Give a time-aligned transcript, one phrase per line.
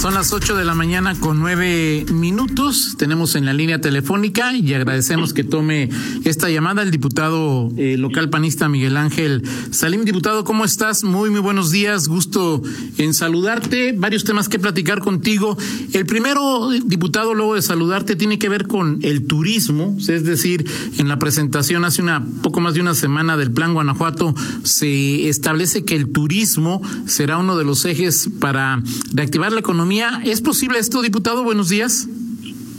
[0.00, 2.94] Son las 8 de la mañana con nueve minutos.
[2.96, 5.90] Tenemos en la línea telefónica y agradecemos que tome
[6.24, 10.06] esta llamada el diputado eh, local panista Miguel Ángel Salim.
[10.06, 11.04] Diputado, ¿cómo estás?
[11.04, 12.08] Muy, muy buenos días.
[12.08, 12.62] Gusto
[12.96, 13.92] en saludarte.
[13.92, 15.58] Varios temas que platicar contigo.
[15.92, 19.98] El primero, diputado, luego de saludarte, tiene que ver con el turismo.
[19.98, 20.64] Es decir,
[20.96, 25.84] en la presentación hace una poco más de una semana del Plan Guanajuato se establece
[25.84, 29.89] que el turismo será uno de los ejes para reactivar la economía
[30.24, 31.42] ¿Es posible esto, diputado?
[31.42, 32.08] Buenos días.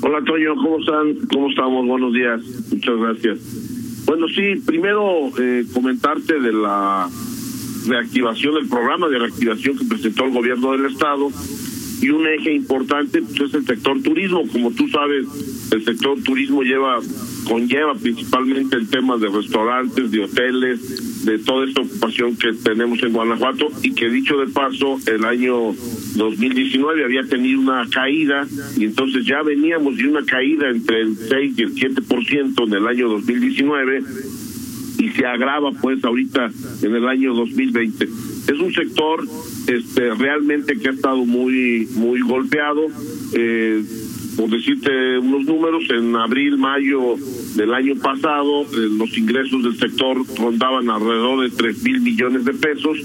[0.02, 1.28] Hola, Toño, ¿cómo están?
[1.28, 1.86] ¿Cómo estamos?
[1.86, 2.42] Buenos días.
[2.72, 4.06] Muchas gracias.
[4.06, 7.10] Bueno, sí, primero eh, comentarte de la
[7.86, 11.28] reactivación del programa de reactivación que presentó el gobierno del Estado
[12.02, 14.44] y un eje importante pues, es el sector turismo.
[14.48, 15.28] Como tú sabes,
[15.72, 17.00] el sector turismo lleva
[17.48, 23.14] conlleva principalmente el tema de restaurantes, de hoteles, de toda esta ocupación que tenemos en
[23.14, 25.74] Guanajuato y que dicho de paso, el año
[26.16, 31.54] 2019 había tenido una caída y entonces ya veníamos de una caída entre el 6
[31.58, 34.04] y el 7% en el año 2019
[35.00, 36.52] y se agrava pues ahorita
[36.84, 38.04] en el año 2020.
[38.06, 39.26] Es un sector
[39.68, 42.88] este realmente que ha estado muy muy golpeado
[43.34, 43.84] eh,
[44.36, 47.16] por decirte unos números, en abril, mayo
[47.56, 52.54] del año pasado, eh, los ingresos del sector rondaban alrededor de 3 mil millones de
[52.54, 52.98] pesos.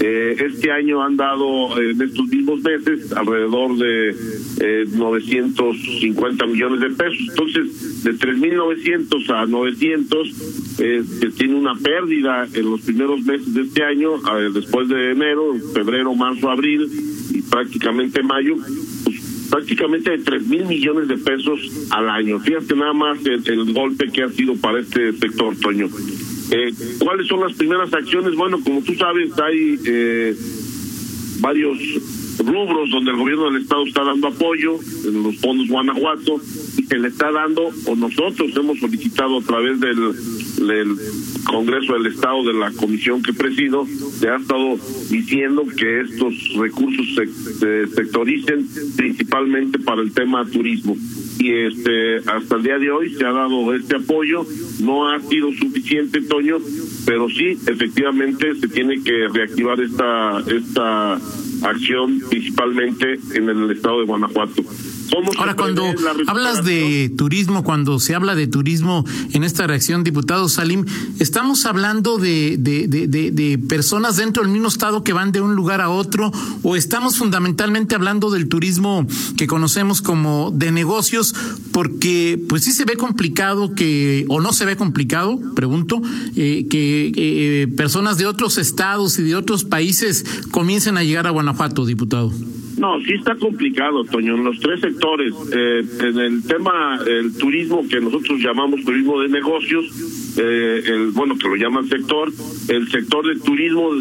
[0.00, 7.20] Eh, este año han dado, en estos mismos meses, alrededor de 950 millones de pesos.
[7.28, 13.84] Entonces, de 3.900 a 900, se tiene una pérdida en los primeros meses de este
[13.84, 14.12] año,
[14.52, 16.88] después de enero, febrero, marzo, abril
[17.30, 18.56] y prácticamente mayo,
[19.52, 22.40] prácticamente de 3 mil millones de pesos al año.
[22.40, 25.90] Fíjate nada más el, golpe que ha sido para este sector, Toño.
[26.50, 28.34] Eh, ¿Cuáles son las primeras acciones?
[28.34, 30.34] Bueno, como tú sabes, hay eh,
[31.40, 31.76] varios
[32.38, 36.40] rubros donde el gobierno del estado está dando apoyo, en los fondos Guanajuato,
[36.78, 40.14] y se le está dando, o nosotros hemos solicitado a través del,
[40.66, 40.96] del
[41.44, 44.76] Congreso del Estado, de la comisión que presido, se ha estado
[45.10, 50.96] diciendo que estos recursos se, sectoricen principalmente para el tema turismo.
[51.38, 54.46] Y este hasta el día de hoy se ha dado este apoyo,
[54.80, 56.58] no ha sido suficiente, Toño,
[57.04, 61.14] pero sí, efectivamente, se tiene que reactivar esta, esta
[61.62, 64.62] acción principalmente en el estado de Guanajuato.
[65.38, 65.84] Ahora, cuando
[66.26, 70.86] hablas de turismo, cuando se habla de turismo en esta reacción, diputado Salim,
[71.18, 75.54] ¿estamos hablando de, de, de, de, personas dentro del mismo estado que van de un
[75.54, 79.06] lugar a otro o estamos fundamentalmente hablando del turismo
[79.36, 81.34] que conocemos como de negocios?
[81.72, 86.00] Porque pues sí se ve complicado que, o no se ve complicado, pregunto,
[86.36, 91.30] eh, que eh, personas de otros estados y de otros países comiencen a llegar a
[91.30, 92.32] Guanajuato, diputado.
[92.82, 95.32] No, sí está complicado, Toño, en los tres sectores.
[95.54, 99.86] Eh, en el tema, el turismo que nosotros llamamos turismo de negocios,
[100.36, 102.32] eh, el bueno, que lo llaman sector,
[102.68, 103.92] el sector del turismo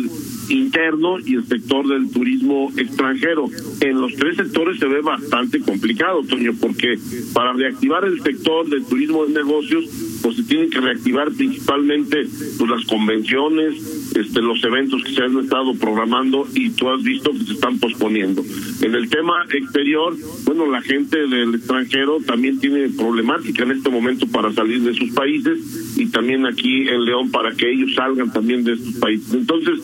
[0.52, 3.48] interno y el sector del turismo extranjero.
[3.80, 6.98] En los tres sectores se ve bastante complicado, Toño, porque
[7.34, 9.86] para reactivar el sector del turismo de negocios,
[10.22, 15.38] pues se tienen que reactivar principalmente pues, las convenciones, este, los eventos que se han
[15.40, 18.44] estado programando y tú has visto que se están posponiendo.
[18.82, 24.28] En el tema exterior, bueno, la gente del extranjero también tiene problemática en este momento
[24.28, 28.63] para salir de sus países y también aquí en León para que ellos salgan también
[28.63, 29.34] de estos países.
[29.34, 29.79] Entonces,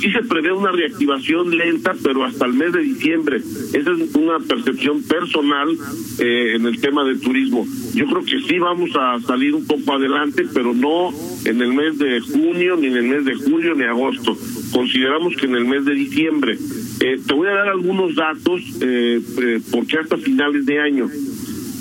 [0.00, 3.36] sí se prevé una reactivación lenta, pero hasta el mes de diciembre.
[3.38, 5.68] Esa es una percepción personal
[6.18, 7.66] eh, en el tema del turismo.
[7.94, 11.10] Yo creo que sí vamos a salir un poco adelante, pero no
[11.44, 14.36] en el mes de junio, ni en el mes de julio, ni agosto.
[14.72, 16.58] Consideramos que en el mes de diciembre.
[17.00, 21.08] Eh, te voy a dar algunos datos, eh, eh porque hasta finales de año.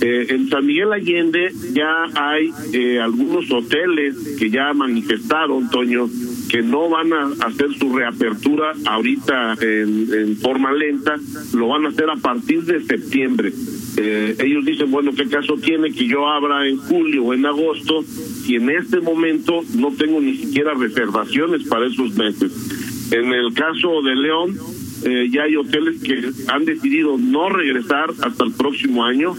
[0.06, 2.52] En San Miguel Allende ya hay
[2.98, 6.10] algunos hoteles que ya manifestaron, Toño,
[6.54, 11.16] que no van a hacer su reapertura ahorita en, forma lenta,
[11.56, 13.52] lo van a hacer a partir de septiembre.
[13.98, 18.04] Eh, ellos dicen, bueno, ¿qué caso tiene que yo abra en julio o en agosto
[18.04, 22.52] si en este momento no tengo ni siquiera reservaciones para esos meses?
[23.12, 24.56] En el caso de León,
[25.06, 29.34] eh, ya hay hoteles que han decidido no regresar hasta el próximo año.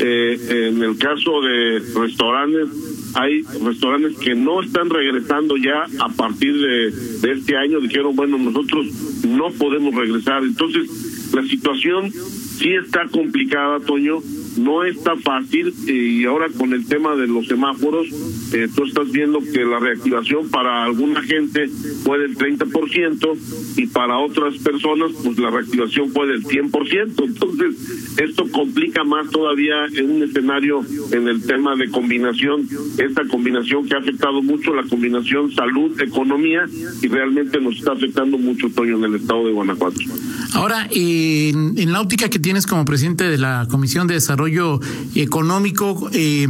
[0.00, 2.68] Eh, en el caso de restaurantes,
[3.14, 7.80] hay restaurantes que no están regresando ya a partir de, este año.
[7.80, 8.86] Dijeron, bueno, nosotros
[9.26, 10.42] no podemos regresar.
[10.42, 14.20] Entonces, la situación sí está complicada, Toño,
[14.58, 18.08] no está fácil y ahora con el tema de los semáforos,
[18.54, 21.68] eh, tú estás viendo que la reactivación para alguna gente
[22.04, 23.36] fue del 30%
[23.76, 27.24] y para otras personas pues la reactivación fue del 100%.
[27.24, 33.86] Entonces, esto complica más todavía en un escenario en el tema de combinación, esta combinación
[33.88, 36.66] que ha afectado mucho la combinación salud-economía
[37.02, 40.00] y realmente nos está afectando mucho, Toño, en el estado de Guanajuato.
[40.52, 44.78] Ahora, en, en la óptica que tienes como presidente de la Comisión de Desarrollo,
[45.16, 46.46] económico, eh,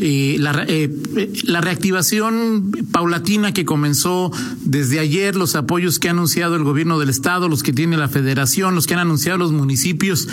[0.00, 0.90] eh, la, eh,
[1.46, 4.30] la reactivación paulatina que comenzó
[4.64, 8.08] desde ayer, los apoyos que ha anunciado el gobierno del estado, los que tiene la
[8.08, 10.28] federación, los que han anunciado los municipios.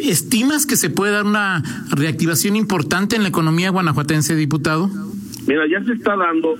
[0.00, 4.90] ¿Estimas que se puede dar una reactivación importante en la economía guanajuatense, diputado?
[5.46, 6.54] Mira, ya se está dando.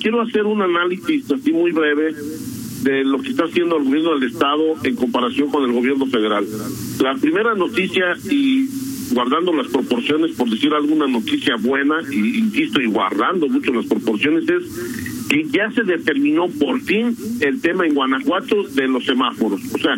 [0.00, 2.14] Quiero hacer un análisis así muy breve
[2.82, 6.46] de lo que está haciendo el gobierno del Estado en comparación con el gobierno federal.
[7.00, 8.68] La primera noticia, y
[9.14, 14.48] guardando las proporciones, por decir alguna noticia buena, y insisto, y guardando mucho las proporciones,
[14.48, 14.64] es
[15.28, 19.60] que ya se determinó por fin el tema en Guanajuato de los semáforos.
[19.72, 19.96] O sea,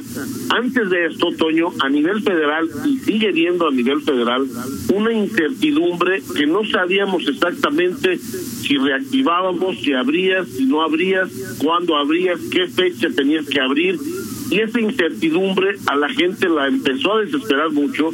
[0.50, 4.46] antes de esto, Toño, a nivel federal, y sigue viendo a nivel federal,
[4.94, 12.40] una incertidumbre que no sabíamos exactamente si reactivábamos, si abrías, si no abrías, cuándo abrías,
[12.50, 13.98] qué fecha tenías que abrir.
[14.50, 18.10] Y esa incertidumbre a la gente la empezó a desesperar mucho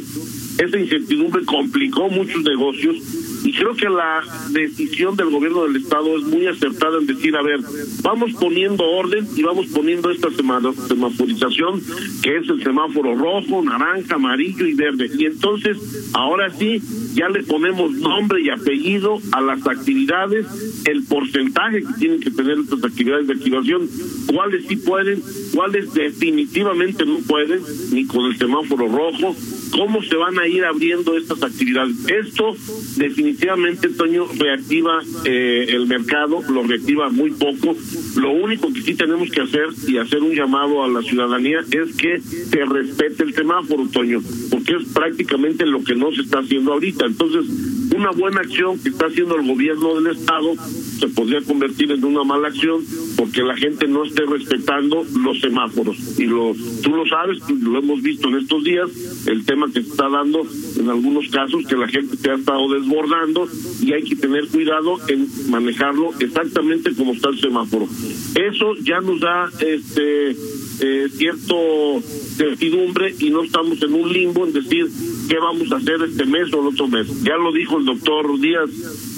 [0.57, 2.97] esa incertidumbre complicó muchos negocios
[3.43, 4.21] y creo que la
[4.51, 7.59] decisión del gobierno del estado es muy acertada en decir, a ver,
[8.01, 11.81] vamos poniendo orden y vamos poniendo esta semaforización,
[12.21, 15.09] que es el semáforo rojo, naranja, amarillo y verde.
[15.17, 15.77] Y entonces,
[16.13, 16.81] ahora sí,
[17.13, 20.47] ya le ponemos nombre y apellido a las actividades,
[20.85, 23.89] el porcentaje que tienen que tener estas actividades de activación,
[24.33, 25.21] cuáles sí pueden,
[25.53, 27.61] cuáles definitivamente no pueden,
[27.91, 29.35] ni con el semáforo rojo,
[29.73, 31.95] cómo se van a ir abriendo estas actividades.
[32.07, 32.55] Esto
[32.97, 37.75] definitivamente, Toño, reactiva eh, el mercado, lo reactiva muy poco.
[38.15, 41.95] Lo único que sí tenemos que hacer y hacer un llamado a la ciudadanía es
[41.95, 46.73] que se respete el semáforo, Toño, porque es prácticamente lo que no se está haciendo
[46.73, 47.07] ahorita.
[47.07, 47.45] Entonces,
[47.93, 50.53] una buena acción que está haciendo el gobierno del Estado
[50.99, 52.83] se podría convertir en una mala acción
[53.17, 55.97] porque la gente no esté respetando los semáforos.
[56.19, 58.89] Y lo, tú lo sabes, lo hemos visto en estos días,
[59.27, 60.41] el tema que se está dando
[60.79, 63.47] en algunos casos que la gente se ha estado desbordando
[63.81, 67.87] y hay que tener cuidado en manejarlo exactamente como está el semáforo.
[68.35, 74.53] Eso ya nos da este eh, cierto certidumbre y no estamos en un limbo en
[74.53, 74.87] decir
[75.27, 77.23] qué vamos a hacer este mes o el otro mes.
[77.23, 78.69] Ya lo dijo el doctor Díaz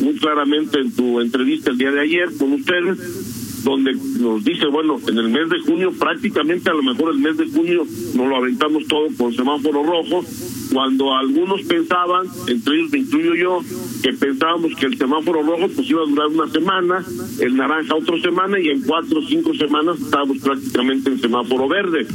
[0.01, 4.99] muy claramente en tu entrevista el día de ayer con ustedes, donde nos dice, bueno,
[5.07, 8.35] en el mes de junio, prácticamente a lo mejor el mes de junio nos lo
[8.35, 10.23] aventamos todo con semáforo rojo,
[10.71, 13.61] cuando algunos pensaban, entre ellos me incluyo yo,
[14.03, 17.05] que pensábamos que el semáforo rojo pues iba a durar una semana,
[17.39, 22.05] el naranja otra semana y en cuatro o cinco semanas estábamos prácticamente en semáforo verde.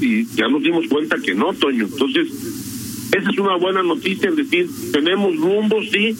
[0.00, 1.86] Y ya nos dimos cuenta que no, Toño.
[1.86, 2.28] Entonces,
[3.14, 6.16] esa es una buena noticia, es decir, tenemos rumbo, sí,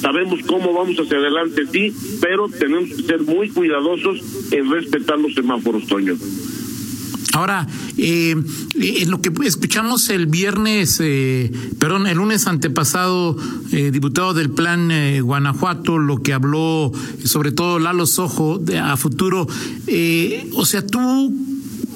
[0.00, 4.20] sabemos cómo vamos hacia adelante, sí, pero tenemos que ser muy cuidadosos
[4.52, 6.14] en respetar los semáforos, Toño.
[7.32, 7.66] Ahora,
[7.98, 8.34] eh,
[8.80, 13.36] en lo que escuchamos el viernes, eh, perdón, el lunes antepasado,
[13.72, 16.92] eh, diputado del Plan eh, Guanajuato, lo que habló
[17.24, 19.46] sobre todo Lalo Sojo de, a futuro,
[19.86, 21.30] eh, o sea, tú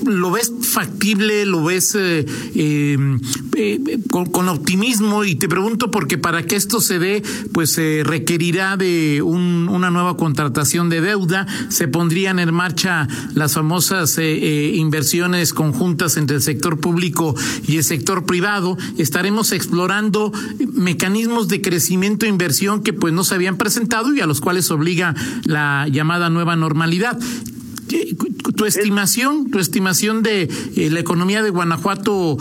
[0.07, 3.19] lo ves factible, lo ves eh, eh,
[3.57, 8.76] eh, con, optimismo y te pregunto porque para que esto se dé, pues se requerirá
[8.76, 16.16] de un, una nueva contratación de deuda, se pondrían en marcha las famosas inversiones conjuntas
[16.16, 17.35] entre el sector público
[17.66, 20.33] y el sector privado, estaremos explorando
[20.73, 24.71] mecanismos de crecimiento e inversión que pues no se habían presentado y a los cuales
[24.71, 25.14] obliga
[25.45, 27.19] la llamada nueva normalidad
[28.56, 32.37] tu estimación, tu estimación de eh, la economía de Guanajuato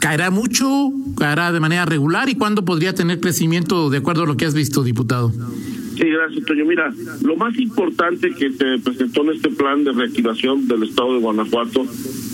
[0.00, 4.36] caerá mucho, caerá de manera regular y cuándo podría tener crecimiento de acuerdo a lo
[4.36, 5.32] que has visto, diputado.
[5.98, 6.64] Sí, gracias, Toño.
[6.64, 11.20] Mira, lo más importante que se presentó en este plan de reactivación del estado de
[11.20, 11.84] Guanajuato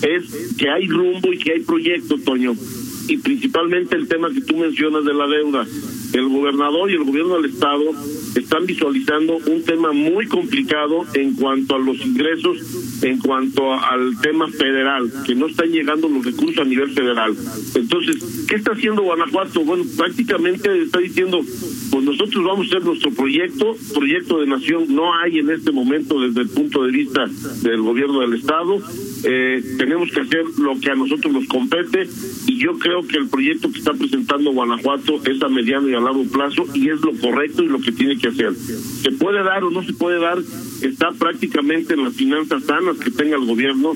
[0.02, 2.54] es que hay rumbo y que hay proyecto, Toño.
[3.08, 5.66] Y principalmente el tema que tú mencionas de la deuda.
[6.12, 7.84] El gobernador y el gobierno del estado
[8.34, 14.48] están visualizando un tema muy complicado en cuanto a los ingresos, en cuanto al tema
[14.48, 17.34] federal, que no están llegando los recursos a nivel federal.
[17.74, 19.60] Entonces, ¿qué está haciendo Guanajuato?
[19.60, 21.40] Bueno, prácticamente está diciendo,
[21.90, 26.20] pues nosotros vamos a hacer nuestro proyecto, proyecto de nación no hay en este momento
[26.20, 27.26] desde el punto de vista
[27.62, 28.80] del gobierno del Estado,
[29.24, 32.06] eh, tenemos que hacer lo que a nosotros nos compete
[32.46, 36.00] y yo creo que el proyecto que está presentando Guanajuato es a mediano y a
[36.00, 38.54] largo plazo y es lo correcto y lo que tiene que hacer.
[38.54, 40.38] Se puede dar o no se puede dar,
[40.82, 43.94] está prácticamente en las finanzas sanas que tenga el gobierno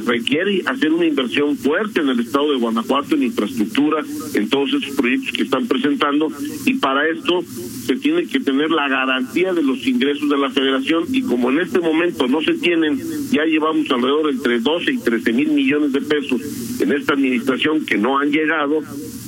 [0.00, 4.02] requiere hacer una inversión fuerte en el estado de Guanajuato en infraestructura,
[4.34, 6.28] en todos esos proyectos que están presentando
[6.66, 7.42] y para esto
[7.86, 11.60] se tiene que tener la garantía de los ingresos de la federación y como en
[11.60, 12.98] este momento no se tienen,
[13.30, 16.40] ya llevamos alrededor entre 12 y 13 mil millones de pesos
[16.80, 18.82] en esta administración que no han llegado,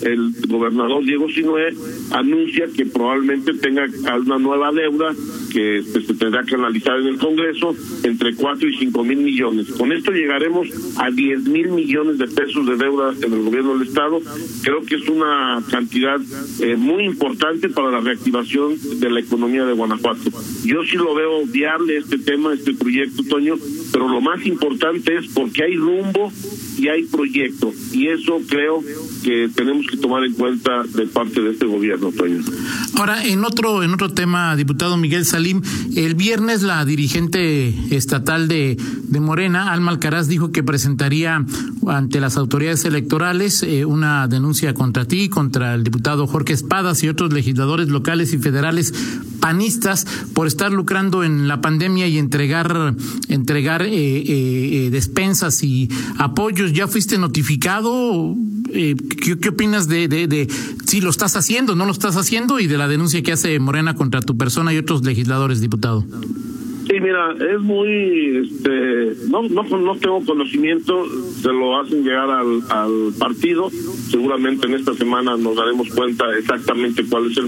[0.05, 1.75] el gobernador Diego Sinué
[2.11, 3.87] anuncia que probablemente tenga
[4.19, 5.15] una nueva deuda
[5.53, 9.69] que se tendrá que analizar en el Congreso entre 4 y 5 mil millones.
[9.73, 10.69] Con esto llegaremos
[10.99, 14.21] a 10 mil millones de pesos de deuda en el gobierno del Estado.
[14.63, 16.21] Creo que es una cantidad
[16.61, 20.31] eh, muy importante para la reactivación de la economía de Guanajuato.
[20.65, 23.57] Yo sí lo veo viable este tema, este proyecto, Toño,
[23.93, 26.33] pero lo más importante es porque hay rumbo
[26.77, 27.73] y hay proyecto.
[27.93, 28.83] Y eso creo
[29.23, 32.43] que tenemos que tomar en cuenta de parte de este gobierno, Toño.
[32.97, 35.63] Ahora, en otro, en otro tema, diputado Miguel Salim,
[35.97, 41.45] el viernes la dirigente estatal de, de Morena, Alma Alcaraz, dijo que presentaría
[41.87, 47.09] ante las autoridades electorales eh, una denuncia contra ti, contra el diputado Jorge Espadas y
[47.09, 48.93] otros legisladores locales y federales
[49.41, 52.95] panistas por estar lucrando en la pandemia y entregar
[53.29, 55.89] entregar eh, eh, despensas y
[56.73, 58.35] ¿Ya fuiste notificado?
[58.73, 60.49] ¿qué, ¿qué, opinas de,
[60.85, 63.95] si lo estás haciendo, no lo estás haciendo y de la denuncia que hace Morena
[63.95, 66.05] contra tu persona y otros legisladores, diputado?
[66.87, 71.07] Sí, mira, es muy, este, no, no, no tengo conocimiento,
[71.41, 73.71] se lo hacen llegar al, al partido,
[74.11, 77.47] seguramente en esta semana nos daremos cuenta exactamente cuál es el,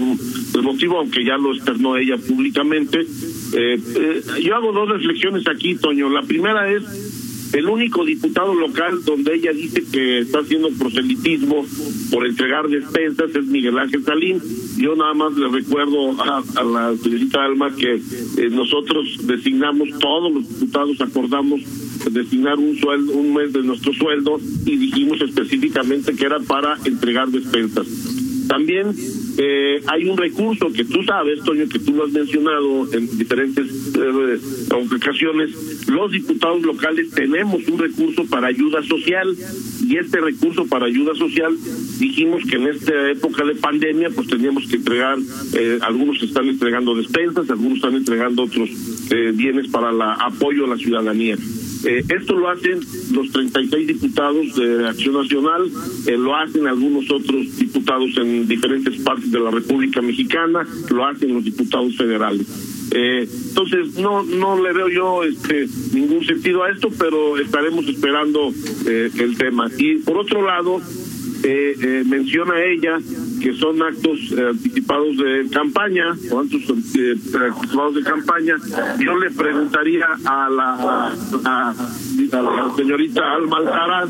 [0.55, 3.01] el motivo, aunque ya lo externó ella públicamente.
[3.01, 6.09] Eh, eh, yo hago dos reflexiones aquí, Toño.
[6.09, 6.83] La primera es
[7.53, 11.65] el único diputado local donde ella dice que está haciendo proselitismo
[12.11, 14.41] por entregar despensas es Miguel Ángel Salín.
[14.77, 20.33] Yo nada más le recuerdo a, a la señorita Alma que eh, nosotros designamos, todos
[20.33, 21.61] los diputados acordamos
[22.09, 27.27] designar un sueldo, un mes de nuestro sueldo y dijimos específicamente que era para entregar
[27.29, 27.87] despensas.
[28.47, 28.93] También
[29.37, 33.67] eh, hay un recurso que tú sabes, Toño, que tú lo has mencionado en diferentes
[33.95, 34.39] eh,
[34.95, 35.87] ocasiones.
[35.87, 39.35] Los diputados locales tenemos un recurso para ayuda social
[39.87, 41.55] y este recurso para ayuda social
[41.99, 45.17] dijimos que en esta época de pandemia pues teníamos que entregar,
[45.53, 48.69] eh, algunos están entregando despensas, algunos están entregando otros
[49.11, 51.37] eh, bienes para el apoyo a la ciudadanía.
[51.85, 52.79] Eh, esto lo hacen
[53.11, 55.69] los 36 diputados de Acción Nacional,
[56.05, 61.33] eh, lo hacen algunos otros diputados en diferentes partes de la República Mexicana, lo hacen
[61.33, 62.47] los diputados federales.
[62.91, 68.53] Eh, entonces no no le veo yo este ningún sentido a esto, pero estaremos esperando
[68.85, 69.69] eh, el tema.
[69.77, 70.81] Y por otro lado,
[71.43, 72.97] eh, eh, menciona ella
[73.41, 76.61] que son actos eh, anticipados de campaña o actos
[76.95, 78.55] eh, anticipados de campaña.
[78.99, 81.85] Yo le preguntaría a la,
[82.75, 84.09] señorita Alma Alcaraz,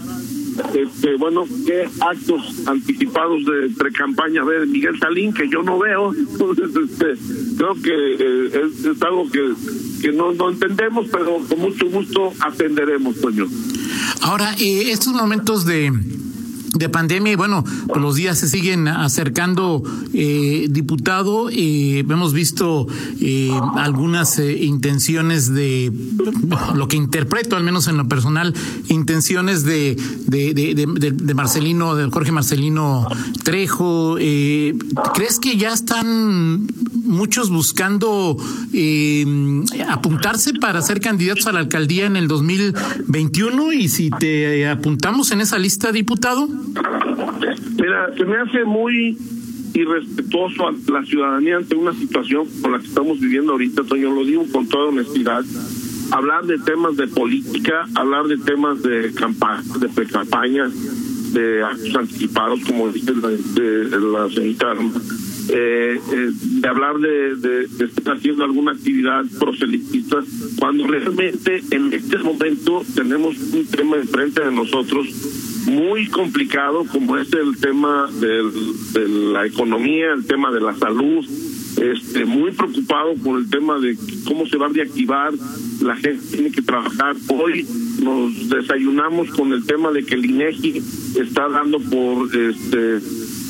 [0.73, 6.13] este, bueno, qué actos anticipados de pre-campaña ve Miguel Salín, que yo no veo.
[6.17, 7.13] Entonces, este,
[7.57, 9.53] creo que eh, es, algo que,
[10.01, 13.45] que no, no entendemos, pero con mucho gusto atenderemos, Toño.
[14.21, 15.91] Ahora, estos momentos de
[16.77, 22.87] de pandemia y bueno, pues los días se siguen acercando, eh, diputado, eh, hemos visto
[23.19, 25.91] eh, algunas intenciones de,
[26.75, 28.53] lo que interpreto, al menos en lo personal,
[28.89, 33.07] intenciones de, de, de Marcelino, de Jorge Marcelino
[33.43, 34.15] Trejo.
[34.15, 36.67] ¿Crees que ya están
[37.07, 38.37] muchos buscando
[39.89, 43.73] apuntarse para ser candidatos a la alcaldía en el 2021?
[43.73, 46.47] Y si te apuntamos en esa lista, diputado.
[46.47, 49.17] Mira, se me hace muy
[49.73, 54.25] irrespetuoso a la ciudadanía ante una situación con la que estamos viviendo ahorita, Toño, lo
[54.25, 55.43] digo con toda honestidad,
[56.11, 60.69] hablar de temas de política, hablar de temas de campaña, de pre-campaña,
[61.33, 64.55] de actos anticipados, como dice la, de, de
[65.49, 70.23] eh, eh, de hablar de, de, de, estar haciendo alguna actividad proselitista,
[70.59, 75.07] cuando realmente en este momento tenemos un tema enfrente de nosotros
[75.67, 81.25] muy complicado como es el tema de la economía, el tema de la salud,
[81.81, 83.95] este, muy preocupado por el tema de
[84.25, 85.33] cómo se va a reactivar,
[85.81, 87.15] la gente tiene que trabajar.
[87.27, 87.67] Hoy
[88.01, 90.81] nos desayunamos con el tema de que el INEGI
[91.19, 92.99] está dando por este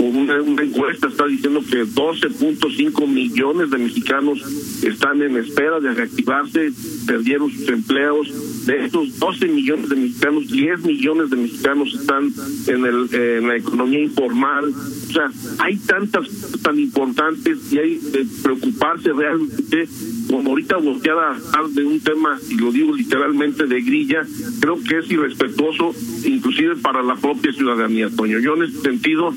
[0.09, 4.41] una, encuesta está diciendo que 12.5 millones de mexicanos
[4.83, 6.71] están en espera de reactivarse,
[7.05, 12.31] perdieron sus empleos, de estos 12 millones de mexicanos, 10 millones de mexicanos están
[12.67, 14.65] en, el, en la economía informal.
[14.65, 16.27] O sea, hay tantas
[16.61, 19.87] tan importantes y hay que preocuparse realmente
[20.27, 21.37] como ahorita volteada
[21.69, 24.25] de un tema, y lo digo literalmente, de grilla,
[24.59, 25.93] creo que es irrespetuoso,
[26.25, 28.39] inclusive para la propia ciudadanía, Toño.
[28.39, 29.33] Yo en ese sentido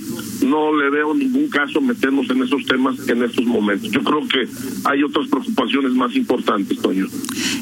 [0.46, 3.90] no le veo ningún caso meternos en esos temas en estos momentos.
[3.90, 4.48] Yo creo que
[4.84, 7.06] hay otras preocupaciones más importantes, Toño.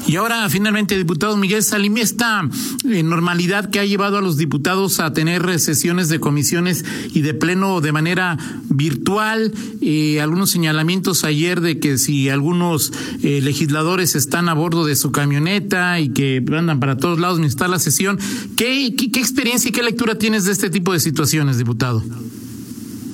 [0.07, 2.49] Y ahora, finalmente, diputado Miguel Salim, esta
[2.89, 6.83] eh, normalidad que ha llevado a los diputados a tener sesiones de comisiones
[7.13, 8.37] y de pleno de manera
[8.69, 12.91] virtual, eh, algunos señalamientos ayer de que si algunos
[13.23, 17.55] eh, legisladores están a bordo de su camioneta y que andan para todos lados mientras
[17.55, 18.17] está la sesión,
[18.57, 22.03] ¿qué, qué, qué experiencia y qué lectura tienes de este tipo de situaciones, diputado?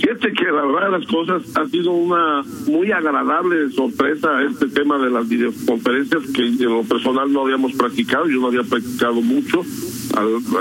[0.05, 4.99] Fíjate que la verdad de las cosas ha sido una muy agradable sorpresa este tema
[4.99, 9.63] de las videoconferencias que en lo personal no habíamos practicado, yo no había practicado mucho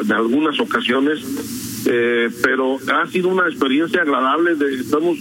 [0.03, 5.19] en algunas ocasiones, eh, pero ha sido una experiencia agradable, de, estamos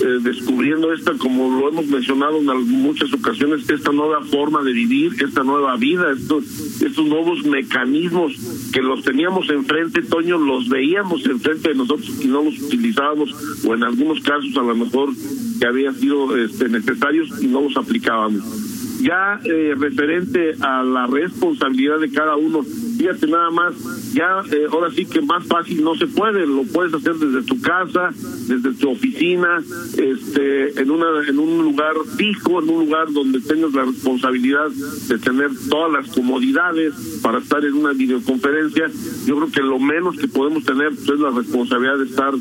[0.00, 5.12] eh, descubriendo esta, como lo hemos mencionado en muchas ocasiones, esta nueva forma de vivir,
[5.22, 6.44] esta nueva vida, estos,
[6.80, 8.32] estos nuevos mecanismos
[8.72, 13.34] que los teníamos enfrente, Toño, los veíamos enfrente de nosotros y no los utilizábamos,
[13.66, 15.10] o en algunos casos a lo mejor
[15.58, 18.69] que habían sido este, necesarios y no los aplicábamos.
[19.00, 23.74] Ya eh, referente a la responsabilidad de cada uno, fíjate nada más,
[24.12, 27.60] ya eh, ahora sí que más fácil no se puede, lo puedes hacer desde tu
[27.62, 28.10] casa,
[28.46, 29.62] desde tu oficina,
[29.96, 34.68] este, en una, en un lugar fijo, en un lugar donde tengas la responsabilidad
[35.08, 38.90] de tener todas las comodidades para estar en una videoconferencia.
[39.26, 42.34] Yo creo que lo menos que podemos tener pues, es la responsabilidad de estar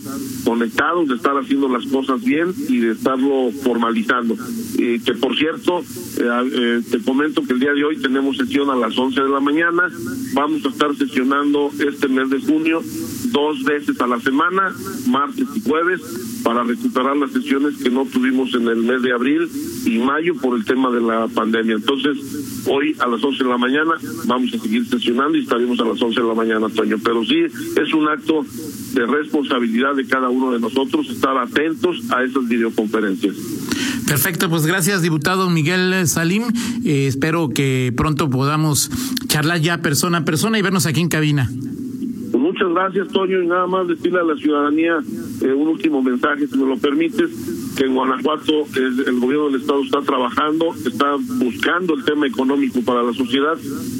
[0.43, 4.35] conectados, de estar haciendo las cosas bien y de estarlo formalizando.
[4.81, 5.83] Eh, que por cierto,
[6.19, 9.41] eh, te comento que el día de hoy tenemos sesión a las 11 de la
[9.41, 9.89] mañana,
[10.33, 12.81] vamos a estar sesionando este mes de junio
[13.31, 14.73] dos veces a la semana,
[15.07, 16.01] martes y jueves,
[16.43, 19.49] para recuperar las sesiones que no tuvimos en el mes de abril
[19.85, 21.75] y mayo por el tema de la pandemia.
[21.75, 22.17] Entonces,
[22.67, 23.91] hoy a las 11 de la mañana
[24.25, 26.97] vamos a seguir sesionando y estaremos a las 11 de la mañana, Toño.
[27.03, 28.45] Pero sí, es un acto
[28.93, 33.35] de responsabilidad de cada uno de nosotros estar atentos a esas videoconferencias.
[34.07, 36.43] Perfecto, pues gracias, diputado Miguel Salim.
[36.83, 38.89] Eh, espero que pronto podamos
[39.27, 41.49] charlar ya persona a persona y vernos aquí en cabina.
[42.59, 44.99] Muchas gracias, Toño, y nada más decirle a la ciudadanía
[45.41, 47.31] eh, un último mensaje, si me lo permites,
[47.77, 53.01] que en Guanajuato el gobierno del Estado está trabajando, está buscando el tema económico para
[53.01, 53.57] la sociedad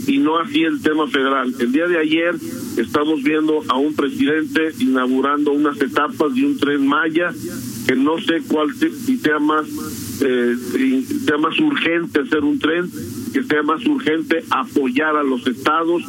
[0.07, 1.53] y no así el tema federal.
[1.57, 2.35] El día de ayer
[2.75, 7.31] estamos viendo a un presidente inaugurando unas etapas de un tren Maya
[7.87, 9.67] que no sé cuál si sea más
[10.21, 10.55] eh,
[11.25, 12.91] sea más urgente hacer un tren,
[13.31, 16.03] que sea más urgente apoyar a los estados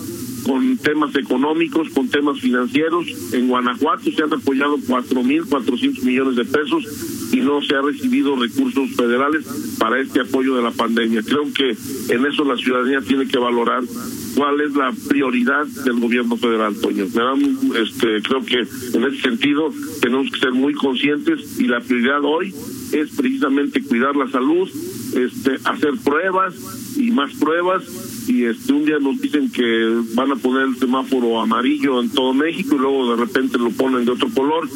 [0.50, 3.06] con temas económicos, con temas financieros.
[3.32, 8.90] En Guanajuato se han apoyado 4.400 millones de pesos y no se ha recibido recursos
[8.96, 9.44] federales
[9.78, 11.22] para este apoyo de la pandemia.
[11.22, 11.76] Creo que
[12.12, 13.84] en eso la ciudadanía tiene que valorar
[14.34, 17.04] cuál es la prioridad del gobierno federal, Toño.
[17.04, 22.52] este, creo que en ese sentido tenemos que ser muy conscientes y la prioridad hoy
[22.90, 24.68] es precisamente cuidar la salud,
[25.14, 30.36] este, hacer pruebas y más pruebas y este un día nos dicen que van a
[30.36, 34.28] poner el semáforo amarillo en todo México y luego de repente lo ponen de otro
[34.30, 34.68] color.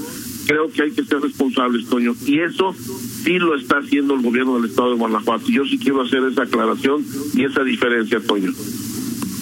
[0.46, 2.14] Creo que hay que ser responsables, Toño.
[2.26, 2.74] Y eso
[3.22, 5.46] sí lo está haciendo el gobierno del estado de Guanajuato.
[5.48, 7.04] Yo sí quiero hacer esa aclaración
[7.34, 8.52] y esa diferencia, Toño.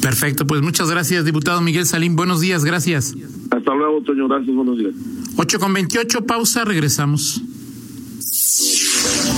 [0.01, 2.17] Perfecto, pues muchas gracias, diputado Miguel Salín.
[2.17, 3.15] Buenos días, gracias.
[3.51, 4.29] Hasta luego, Toño.
[4.29, 4.95] Gracias, buenos días.
[5.37, 7.43] 8 con 28, pausa, regresamos.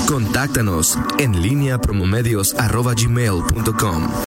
[0.06, 4.02] Contáctanos en línea promomedios.com.